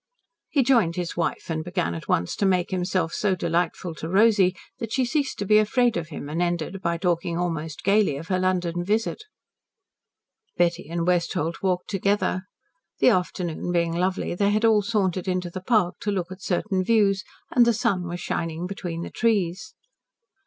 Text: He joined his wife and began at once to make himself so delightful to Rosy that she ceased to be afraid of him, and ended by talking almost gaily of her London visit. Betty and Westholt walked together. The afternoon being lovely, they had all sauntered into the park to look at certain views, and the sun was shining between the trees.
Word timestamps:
He 0.49 0.63
joined 0.63 0.95
his 0.95 1.15
wife 1.15 1.47
and 1.51 1.63
began 1.63 1.93
at 1.93 2.07
once 2.07 2.35
to 2.37 2.45
make 2.47 2.71
himself 2.71 3.13
so 3.13 3.35
delightful 3.35 3.93
to 3.93 4.09
Rosy 4.09 4.55
that 4.79 4.91
she 4.91 5.05
ceased 5.05 5.37
to 5.37 5.45
be 5.45 5.59
afraid 5.59 5.95
of 5.95 6.07
him, 6.09 6.27
and 6.27 6.41
ended 6.41 6.81
by 6.81 6.97
talking 6.97 7.37
almost 7.37 7.83
gaily 7.83 8.17
of 8.17 8.27
her 8.29 8.39
London 8.39 8.83
visit. 8.83 9.25
Betty 10.57 10.89
and 10.89 11.05
Westholt 11.05 11.61
walked 11.61 11.91
together. 11.91 12.45
The 12.97 13.09
afternoon 13.09 13.71
being 13.71 13.93
lovely, 13.93 14.33
they 14.33 14.49
had 14.49 14.65
all 14.65 14.81
sauntered 14.81 15.27
into 15.27 15.51
the 15.51 15.61
park 15.61 15.93
to 15.99 16.09
look 16.11 16.31
at 16.31 16.41
certain 16.41 16.83
views, 16.83 17.23
and 17.51 17.63
the 17.63 17.71
sun 17.71 18.07
was 18.07 18.19
shining 18.19 18.65
between 18.65 19.03
the 19.03 19.11
trees. 19.11 19.75